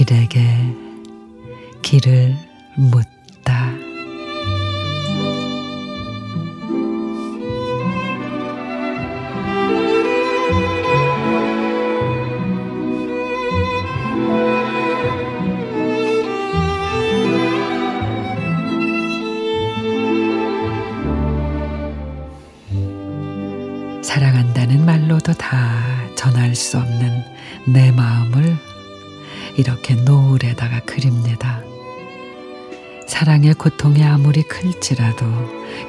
[0.00, 0.40] 길에게
[1.82, 2.34] 길을
[2.74, 3.79] 묻다.
[24.10, 25.78] 사랑한다는 말로도 다
[26.16, 27.22] 전할 수 없는
[27.68, 28.56] 내 마음을
[29.56, 31.62] 이렇게 노을에다가 그립니다.
[33.06, 35.26] 사랑의 고통이 아무리 클지라도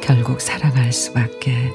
[0.02, 1.74] 결국 사랑할 수밖에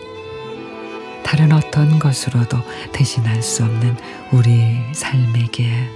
[1.24, 2.59] 다른 어떤 것으로도
[2.92, 3.96] 대신할 수 없는
[4.30, 5.90] 우리 삶이기에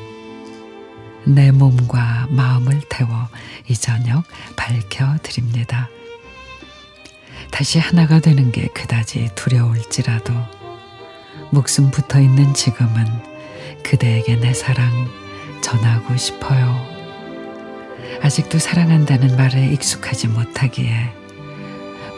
[1.26, 3.08] 내 몸과 마음을 태워
[3.68, 4.24] 이 저녁
[4.56, 5.88] 밝혀드립니다.
[7.60, 10.32] 다시 하나가 되는 게 그다지 두려울지라도
[11.50, 13.04] 목숨 붙어 있는 지금은
[13.82, 14.90] 그대에게 내 사랑
[15.60, 16.80] 전하고 싶어요.
[18.22, 21.12] 아직도 사랑한다는 말에 익숙하지 못하기에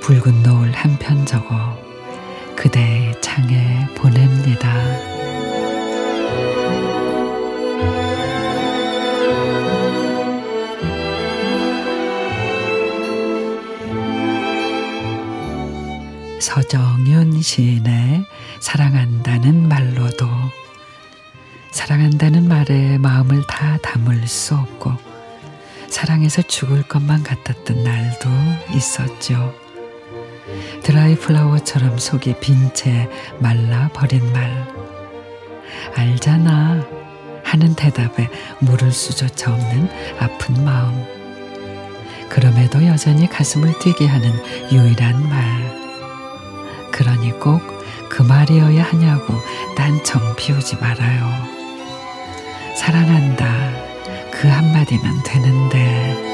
[0.02, 1.76] 붉은 노을 한 편 적어
[2.54, 5.11] 그대의 창에 보냅니다.
[16.42, 18.26] 서정윤 시인의
[18.58, 20.26] 사랑한다는 말로도
[21.70, 24.92] 사랑한다는 말에 마음을 다 담을 수 없고
[25.88, 28.28] 사랑해서 죽을 것만 같았던 날도
[28.74, 29.54] 있었죠.
[30.82, 34.66] 드라이 플라워처럼 속이 빈 채 말라 버린 말.
[35.94, 36.84] 알잖아.
[37.44, 41.04] 하는 대답에 물을 수조차 없는 아픈 마음.
[42.28, 44.32] 그럼에도 여전히 가슴을 뛰게 하는
[44.72, 45.81] 유일한 말.
[47.02, 47.82] 그러니 꼭
[48.12, 49.34] 그 말이어야 하냐고
[49.74, 51.32] 딴청 피우지 말아요.
[52.76, 53.70] 사랑한다.
[54.30, 56.31] 그 한마디면 되는데.